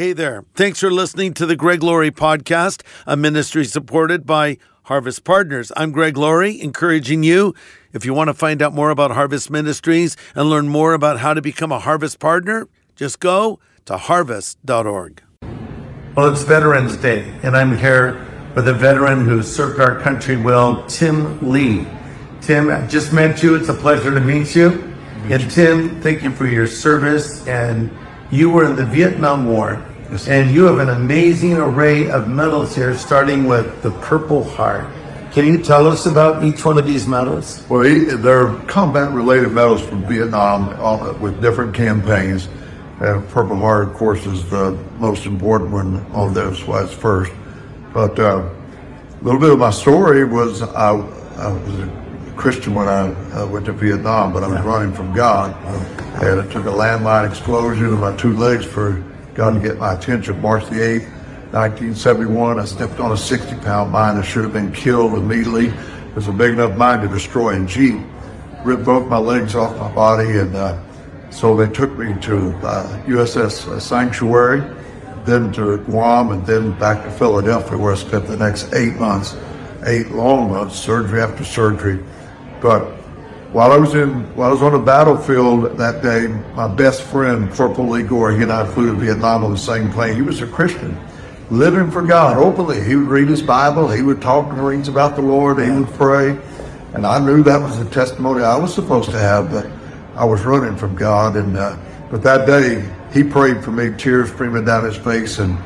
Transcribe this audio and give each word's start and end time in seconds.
Hey 0.00 0.14
there. 0.14 0.46
Thanks 0.54 0.80
for 0.80 0.90
listening 0.90 1.34
to 1.34 1.44
the 1.44 1.54
Greg 1.54 1.82
Laurie 1.82 2.10
podcast, 2.10 2.80
a 3.06 3.18
ministry 3.18 3.66
supported 3.66 4.24
by 4.24 4.56
Harvest 4.84 5.24
Partners. 5.24 5.70
I'm 5.76 5.92
Greg 5.92 6.16
Laurie, 6.16 6.58
encouraging 6.58 7.22
you, 7.22 7.54
if 7.92 8.06
you 8.06 8.14
want 8.14 8.28
to 8.28 8.32
find 8.32 8.62
out 8.62 8.72
more 8.72 8.88
about 8.88 9.10
Harvest 9.10 9.50
Ministries 9.50 10.16
and 10.34 10.48
learn 10.48 10.68
more 10.68 10.94
about 10.94 11.18
how 11.18 11.34
to 11.34 11.42
become 11.42 11.70
a 11.70 11.78
Harvest 11.78 12.18
Partner, 12.18 12.66
just 12.96 13.20
go 13.20 13.60
to 13.84 13.98
harvest.org. 13.98 15.22
Well, 16.16 16.32
it's 16.32 16.44
Veterans 16.44 16.96
Day, 16.96 17.38
and 17.42 17.54
I'm 17.54 17.76
here 17.76 18.26
with 18.54 18.68
a 18.68 18.72
veteran 18.72 19.26
who 19.26 19.42
served 19.42 19.80
our 19.80 20.00
country 20.00 20.38
well, 20.38 20.82
Tim 20.86 21.46
Lee. 21.46 21.86
Tim, 22.40 22.70
I 22.70 22.86
just 22.86 23.12
met 23.12 23.42
you. 23.42 23.54
It's 23.54 23.68
a 23.68 23.74
pleasure 23.74 24.14
to 24.14 24.20
meet 24.20 24.56
you. 24.56 24.96
And 25.24 25.50
Tim, 25.50 26.00
thank 26.00 26.22
you 26.22 26.30
for 26.30 26.46
your 26.46 26.66
service. 26.66 27.46
And 27.46 27.94
you 28.30 28.48
were 28.48 28.64
in 28.64 28.76
the 28.76 28.86
Vietnam 28.86 29.46
War, 29.46 29.84
and 30.26 30.50
you 30.50 30.64
have 30.64 30.78
an 30.80 30.88
amazing 30.88 31.56
array 31.56 32.10
of 32.10 32.28
medals 32.28 32.74
here, 32.74 32.96
starting 32.96 33.44
with 33.44 33.82
the 33.82 33.92
Purple 34.02 34.42
Heart. 34.42 34.86
Can 35.32 35.46
you 35.46 35.62
tell 35.62 35.86
us 35.86 36.06
about 36.06 36.42
each 36.42 36.64
one 36.64 36.78
of 36.78 36.84
these 36.84 37.06
medals? 37.06 37.64
Well, 37.68 37.82
they're 37.82 38.52
combat-related 38.66 39.52
medals 39.52 39.80
from 39.82 40.04
Vietnam 40.08 41.20
with 41.20 41.40
different 41.40 41.74
campaigns. 41.74 42.48
And 42.98 43.26
Purple 43.28 43.56
Heart, 43.56 43.88
of 43.88 43.94
course, 43.94 44.26
is 44.26 44.50
the 44.50 44.72
most 44.98 45.26
important 45.26 45.70
one 45.70 46.04
on 46.12 46.34
those. 46.34 46.64
Why 46.64 46.82
it's 46.82 46.92
first. 46.92 47.32
But 47.94 48.18
uh, 48.18 48.50
a 49.20 49.22
little 49.22 49.40
bit 49.40 49.50
of 49.50 49.58
my 49.60 49.70
story 49.70 50.24
was 50.24 50.62
I, 50.62 50.90
I 50.90 51.52
was 51.52 51.78
a 51.78 52.32
Christian 52.36 52.74
when 52.74 52.88
I 52.88 53.12
uh, 53.32 53.46
went 53.46 53.66
to 53.66 53.72
Vietnam, 53.72 54.32
but 54.32 54.42
I 54.42 54.48
was 54.48 54.60
running 54.62 54.92
from 54.92 55.14
God, 55.14 55.54
and 56.22 56.40
it 56.40 56.50
took 56.50 56.64
a 56.64 56.70
landmine 56.70 57.28
explosion 57.28 57.86
in 57.86 58.00
my 58.00 58.16
two 58.16 58.36
legs 58.36 58.64
for 58.64 59.04
God 59.34 59.54
to 59.54 59.60
get 59.60 59.78
my 59.78 59.94
attention. 59.94 60.40
March 60.40 60.64
the 60.66 60.76
8th, 60.76 61.10
1971, 61.52 62.58
I 62.58 62.64
stepped 62.64 63.00
on 63.00 63.10
a 63.10 63.14
60-pound 63.14 63.90
mine 63.90 64.16
that 64.16 64.24
should 64.24 64.44
have 64.44 64.52
been 64.52 64.72
killed 64.72 65.14
immediately. 65.14 65.68
It 65.68 66.14
was 66.14 66.28
a 66.28 66.32
big 66.32 66.52
enough 66.52 66.76
mine 66.76 67.00
to 67.00 67.08
destroy 67.08 67.60
a 67.60 67.66
Jeep. 67.66 68.00
Ripped 68.64 68.84
both 68.84 69.08
my 69.08 69.18
legs 69.18 69.54
off 69.54 69.76
my 69.76 69.92
body, 69.92 70.38
and 70.38 70.54
uh, 70.54 70.80
so 71.30 71.56
they 71.56 71.72
took 71.72 71.96
me 71.96 72.14
to 72.22 72.50
uh, 72.58 73.02
USS 73.06 73.80
Sanctuary, 73.80 74.60
then 75.24 75.52
to 75.52 75.78
Guam, 75.84 76.32
and 76.32 76.44
then 76.46 76.78
back 76.78 77.04
to 77.04 77.10
Philadelphia, 77.10 77.78
where 77.78 77.92
I 77.92 77.96
spent 77.96 78.26
the 78.26 78.36
next 78.36 78.72
eight 78.74 78.96
months, 78.96 79.36
eight 79.86 80.10
long 80.10 80.50
months, 80.50 80.76
surgery 80.76 81.20
after 81.22 81.44
surgery. 81.44 82.04
But 82.60 82.99
while 83.52 83.72
I 83.72 83.76
was 83.76 83.94
in, 83.94 84.22
while 84.36 84.50
I 84.50 84.52
was 84.52 84.62
on 84.62 84.72
the 84.72 84.78
battlefield 84.78 85.76
that 85.76 86.02
day, 86.02 86.28
my 86.54 86.68
best 86.68 87.02
friend, 87.02 87.52
Corporal 87.52 87.88
Lee 87.88 88.04
Gore, 88.04 88.30
he 88.30 88.42
and 88.42 88.52
I 88.52 88.64
flew 88.64 88.86
to 88.86 88.92
Vietnam 88.92 89.42
on 89.42 89.50
the 89.50 89.58
same 89.58 89.90
plane. 89.90 90.14
He 90.14 90.22
was 90.22 90.40
a 90.40 90.46
Christian, 90.46 90.96
living 91.50 91.90
for 91.90 92.02
God 92.02 92.36
openly. 92.36 92.80
He 92.84 92.94
would 92.94 93.08
read 93.08 93.26
his 93.26 93.42
Bible. 93.42 93.88
He 93.88 94.02
would 94.02 94.22
talk 94.22 94.48
to 94.48 94.54
Marines 94.54 94.86
about 94.86 95.16
the 95.16 95.22
Lord. 95.22 95.58
He 95.58 95.68
would 95.68 95.88
pray. 95.94 96.38
And 96.94 97.04
I 97.04 97.18
knew 97.18 97.42
that 97.42 97.60
was 97.60 97.76
the 97.76 97.90
testimony 97.90 98.44
I 98.44 98.56
was 98.56 98.72
supposed 98.72 99.10
to 99.10 99.18
have, 99.18 99.50
but 99.50 99.68
I 100.14 100.24
was 100.24 100.42
running 100.42 100.76
from 100.76 100.94
God. 100.94 101.34
And, 101.34 101.56
uh, 101.56 101.76
but 102.08 102.22
that 102.22 102.46
day, 102.46 102.88
he 103.12 103.24
prayed 103.24 103.64
for 103.64 103.72
me, 103.72 103.96
tears 103.98 104.30
streaming 104.30 104.64
down 104.64 104.84
his 104.84 104.96
face, 104.96 105.40
and 105.40 105.58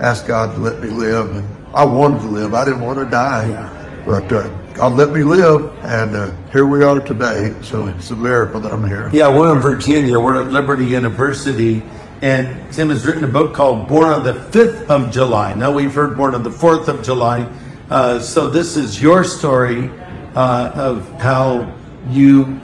asked 0.00 0.26
God 0.26 0.54
to 0.54 0.60
let 0.60 0.80
me 0.80 0.88
live. 0.88 1.36
And 1.36 1.46
I 1.74 1.84
wanted 1.84 2.20
to 2.20 2.28
live. 2.28 2.54
I 2.54 2.64
didn't 2.64 2.80
want 2.80 2.98
to 2.98 3.04
die. 3.04 3.85
But 4.06 4.32
uh, 4.32 4.48
God 4.74 4.92
let 4.92 5.10
me 5.10 5.24
live, 5.24 5.74
and 5.84 6.14
uh, 6.14 6.30
here 6.52 6.64
we 6.64 6.84
are 6.84 7.00
today. 7.00 7.52
So 7.62 7.88
it's 7.88 8.12
a 8.12 8.16
miracle 8.16 8.60
that 8.60 8.72
I'm 8.72 8.86
here. 8.86 9.10
Yeah, 9.12 9.36
we're 9.36 9.52
in 9.52 9.60
Virginia. 9.60 10.20
We're 10.20 10.40
at 10.40 10.52
Liberty 10.52 10.86
University. 10.86 11.82
And 12.22 12.72
Tim 12.72 12.90
has 12.90 13.04
written 13.04 13.24
a 13.24 13.28
book 13.28 13.52
called 13.52 13.88
Born 13.88 14.04
on 14.04 14.22
the 14.22 14.32
5th 14.32 14.88
of 14.88 15.10
July. 15.10 15.54
Now 15.54 15.72
we've 15.72 15.92
heard 15.92 16.16
Born 16.16 16.36
on 16.36 16.44
the 16.44 16.50
4th 16.50 16.86
of 16.86 17.02
July. 17.02 17.50
Uh, 17.90 18.20
so 18.20 18.48
this 18.48 18.76
is 18.76 19.02
your 19.02 19.24
story 19.24 19.90
uh, 20.36 20.70
of 20.74 21.10
how 21.20 21.74
you 22.08 22.60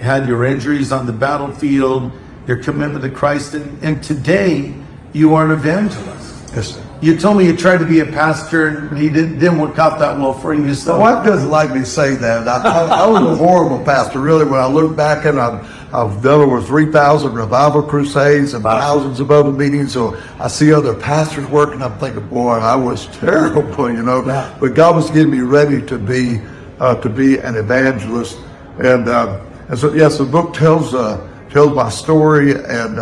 had 0.00 0.26
your 0.26 0.46
injuries 0.46 0.90
on 0.90 1.04
the 1.04 1.12
battlefield, 1.12 2.10
your 2.46 2.62
commitment 2.62 3.04
to 3.04 3.10
Christ, 3.10 3.52
and, 3.52 3.82
and 3.84 4.02
today 4.02 4.74
you 5.12 5.34
are 5.34 5.44
an 5.44 5.50
evangelist. 5.50 6.50
Yes, 6.54 6.74
sir. 6.74 6.91
You 7.02 7.18
told 7.18 7.36
me 7.36 7.46
you 7.46 7.56
tried 7.56 7.78
to 7.78 7.84
be 7.84 7.98
a 7.98 8.06
pastor 8.06 8.68
and 8.68 8.96
he 8.96 9.08
didn't, 9.08 9.40
didn't 9.40 9.58
work 9.58 9.76
out 9.76 9.98
that 9.98 10.16
well 10.16 10.32
for 10.32 10.54
you. 10.54 10.62
My 10.62 10.72
So 10.72 11.00
wife 11.00 11.26
doesn't 11.26 11.50
like 11.50 11.72
me 11.72 11.80
to 11.80 11.84
say 11.86 12.14
that. 12.14 12.46
I, 12.46 12.62
I, 12.62 13.02
I 13.02 13.06
was 13.08 13.22
a 13.22 13.34
horrible 13.34 13.84
pastor, 13.84 14.20
really. 14.20 14.44
When 14.44 14.60
I 14.60 14.68
look 14.68 14.94
back 14.94 15.24
and 15.24 15.40
I've, 15.40 15.66
I've 15.92 16.22
done 16.22 16.42
over 16.42 16.62
3,000 16.62 17.34
revival 17.34 17.82
crusades 17.82 18.54
and 18.54 18.62
thousands 18.62 19.18
of 19.18 19.32
other 19.32 19.50
meetings. 19.50 19.92
So 19.94 20.16
I 20.38 20.46
see 20.46 20.72
other 20.72 20.94
pastors 20.94 21.44
working. 21.48 21.82
I'm 21.82 21.98
thinking, 21.98 22.24
boy, 22.28 22.52
I 22.52 22.76
was 22.76 23.06
terrible, 23.18 23.90
you 23.90 24.04
know. 24.04 24.22
But 24.60 24.76
God 24.76 24.94
was 24.94 25.10
getting 25.10 25.32
me 25.32 25.40
ready 25.40 25.84
to 25.86 25.98
be 25.98 26.40
uh, 26.78 26.94
to 27.00 27.08
be 27.08 27.38
an 27.38 27.56
evangelist. 27.56 28.38
And 28.78 29.08
uh, 29.08 29.44
and 29.68 29.76
so 29.76 29.92
yes, 29.92 30.18
the 30.18 30.24
book 30.24 30.54
tells 30.54 30.94
uh, 30.94 31.28
tells 31.50 31.74
my 31.74 31.90
story 31.90 32.52
and. 32.52 33.00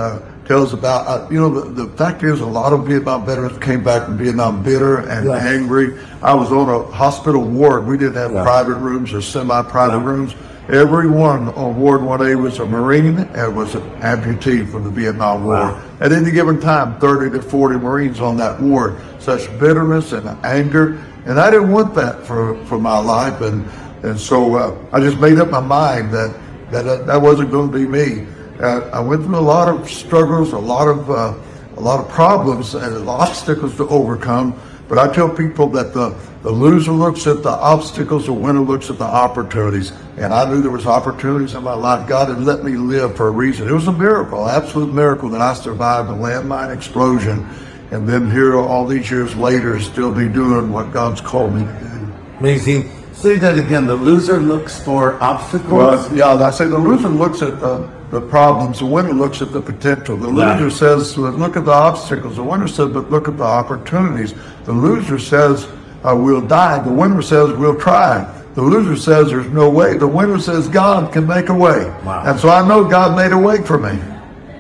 Uh, 0.50 0.55
tells 0.55 0.72
about 0.72 1.06
uh, 1.06 1.28
you 1.31 1.38
know 1.38 1.49
the, 1.49 1.84
the 1.84 1.97
fact 1.97 2.25
is 2.25 2.41
a 2.41 2.47
lot 2.47 2.72
of 2.72 2.84
Vietnam 2.87 3.25
veterans 3.25 3.56
came 3.59 3.84
back 3.84 4.06
from 4.06 4.19
Vietnam 4.19 4.62
bitter 4.62 4.99
and 5.09 5.28
angry. 5.31 5.97
I 6.22 6.34
was 6.34 6.50
on 6.50 6.69
a 6.69 6.91
hospital 6.91 7.43
ward. 7.43 7.87
We 7.87 7.97
didn't 7.97 8.16
have 8.16 8.33
private 8.33 8.75
rooms 8.75 9.12
or 9.12 9.22
semi-private 9.22 10.00
rooms. 10.00 10.34
Everyone 10.69 11.49
on 11.50 11.81
Ward 11.81 12.00
1A 12.00 12.41
was 12.41 12.59
a 12.59 12.66
Marine 12.66 13.19
and 13.19 13.56
was 13.56 13.75
an 13.75 13.83
amputee 14.00 14.69
from 14.71 14.84
the 14.84 14.91
Vietnam 14.91 15.44
War. 15.44 15.81
At 16.00 16.12
any 16.12 16.31
given 16.31 16.61
time, 16.61 16.99
30 17.00 17.31
to 17.37 17.43
40 17.43 17.78
Marines 17.78 18.21
on 18.21 18.37
that 18.37 18.61
ward. 18.61 18.97
Such 19.21 19.47
bitterness 19.59 20.12
and 20.12 20.28
anger, 20.44 21.00
and 21.27 21.41
I 21.41 21.50
didn't 21.50 21.71
want 21.71 21.94
that 21.94 22.25
for, 22.25 22.56
for 22.67 22.78
my 22.78 22.99
life. 22.99 23.41
And 23.41 23.69
and 24.03 24.19
so 24.19 24.56
uh, 24.56 24.78
I 24.93 25.00
just 25.00 25.19
made 25.19 25.38
up 25.38 25.50
my 25.50 25.61
mind 25.61 26.12
that 26.12 26.37
that 26.72 26.87
uh, 26.87 27.03
that 27.05 27.21
wasn't 27.21 27.50
going 27.53 27.71
to 27.71 27.78
be 27.78 27.87
me. 27.87 28.27
Uh, 28.60 28.91
I 28.93 29.00
went 29.00 29.25
through 29.25 29.38
a 29.38 29.41
lot 29.41 29.69
of 29.69 29.88
struggles, 29.88 30.53
a 30.53 30.59
lot 30.59 30.88
of 30.88 31.10
uh, 31.10 31.34
a 31.76 31.81
lot 31.81 31.98
of 31.98 32.10
problems, 32.10 32.75
and 32.75 33.09
obstacles 33.09 33.76
to 33.76 33.88
overcome. 33.88 34.60
But 34.91 34.98
I 34.98 35.12
tell 35.12 35.28
people 35.28 35.69
that 35.69 35.94
the, 35.94 36.19
the 36.43 36.50
loser 36.50 36.91
looks 36.91 37.26
at 37.28 37.44
the 37.44 37.50
obstacles, 37.50 38.26
the 38.26 38.32
winner 38.32 38.60
looks 38.60 38.91
at 38.91 38.99
the 38.99 39.04
opportunities. 39.04 39.93
And 40.16 40.34
I 40.34 40.50
knew 40.50 40.60
there 40.60 40.72
was 40.72 40.84
opportunities 40.84 41.54
in 41.54 41.62
my 41.62 41.75
life. 41.75 42.09
God 42.09 42.28
had 42.28 42.43
let 42.43 42.65
me 42.65 42.72
live 42.72 43.16
for 43.16 43.28
a 43.28 43.31
reason. 43.31 43.69
It 43.69 43.72
was 43.72 43.87
a 43.87 43.93
miracle, 43.93 44.49
absolute 44.49 44.93
miracle 44.93 45.28
that 45.28 45.41
I 45.41 45.54
survived 45.54 46.10
a 46.10 46.12
landmine 46.12 46.75
explosion. 46.75 47.49
And 47.93 48.09
then 48.09 48.31
here 48.31 48.59
all 48.59 48.84
these 48.84 49.09
years 49.10 49.37
later 49.37 49.78
still 49.78 50.12
be 50.12 50.28
doing 50.28 50.72
what 50.72 50.93
God's 50.93 51.20
called 51.20 51.54
me 51.54 51.65
to 51.65 51.81
do. 51.81 52.12
amazing. 52.41 52.91
Say 53.12 53.37
that 53.37 53.56
again. 53.59 53.87
The 53.87 53.94
loser 53.94 54.41
looks 54.41 54.82
for 54.82 55.22
obstacles. 55.22 55.70
Well, 55.70 56.16
yeah, 56.16 56.34
I 56.34 56.50
say 56.50 56.66
the 56.66 56.78
loser 56.78 57.09
looks 57.09 57.43
at 57.43 57.60
the, 57.60 57.88
the 58.10 58.21
problems, 58.21 58.81
the 58.81 58.87
winner 58.87 59.12
looks 59.12 59.41
at 59.43 59.53
the 59.53 59.60
potential. 59.60 60.16
The 60.16 60.31
Yeah. 60.32 60.54
loser 60.59 60.71
says, 60.71 61.16
well, 61.16 61.32
look 61.32 61.56
at 61.56 61.65
the 61.65 61.72
obstacles. 61.72 62.37
The 62.37 62.43
winner 62.43 62.66
says, 62.69 62.88
but 62.88 63.10
look 63.10 63.28
at 63.28 63.37
the 63.38 63.44
opportunities. 63.44 64.34
The 64.65 64.72
loser 64.72 65.19
says, 65.19 65.66
uh, 66.04 66.15
we'll 66.16 66.41
die. 66.41 66.78
The 66.81 66.91
winner 66.91 67.22
says, 67.22 67.53
we'll 67.56 67.76
try. 67.76 68.26
The 68.54 68.62
loser 68.62 68.97
says, 68.97 69.31
there's 69.31 69.47
no 69.50 69.70
way. 69.70 69.97
The 69.97 70.09
winner 70.09 70.41
says, 70.41 70.66
God 70.69 71.12
can 71.12 71.26
make 71.26 71.49
a 71.50 71.54
way. 71.54 71.84
Wow. 72.04 72.25
And 72.26 72.38
so 72.41 72.49
I 72.49 72.66
know 72.66 72.84
God 72.84 73.16
made 73.16 73.32
a 73.32 73.38
way 73.38 73.59
for 73.62 73.78
me. 73.78 73.97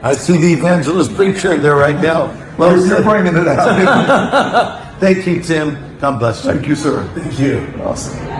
I 0.02 0.12
see 0.14 0.36
the 0.38 0.52
evangelist 0.52 1.14
preacher 1.14 1.58
there 1.58 1.76
right 1.76 2.00
now. 2.00 2.30
Well 2.56 2.76
You're 2.78 2.86
said. 2.88 3.04
bringing 3.04 3.36
it 3.36 3.48
out. 3.48 4.86
Thank 5.00 5.26
you, 5.26 5.42
Tim. 5.42 5.98
God 5.98 6.18
bless 6.18 6.44
you. 6.44 6.52
Thank 6.52 6.68
you, 6.68 6.74
sir. 6.76 7.04
Thank 7.14 7.38
you. 7.38 7.66
Awesome. 7.82 8.39